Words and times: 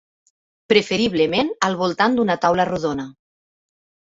Preferiblement 0.71 1.51
al 1.67 1.77
voltant 1.83 2.17
d'una 2.21 2.39
taula 2.47 2.67
rodona. 2.73 3.07